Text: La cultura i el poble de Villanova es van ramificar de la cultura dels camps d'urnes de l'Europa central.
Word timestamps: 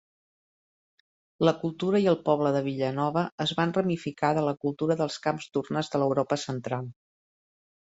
La 1.47 1.53
cultura 1.63 2.01
i 2.05 2.07
el 2.11 2.17
poble 2.29 2.53
de 2.55 2.63
Villanova 2.69 3.23
es 3.47 3.53
van 3.61 3.75
ramificar 3.77 4.33
de 4.39 4.47
la 4.49 4.55
cultura 4.65 4.99
dels 5.05 5.21
camps 5.29 5.49
d'urnes 5.53 5.95
de 5.97 6.05
l'Europa 6.05 6.43
central. 6.49 6.93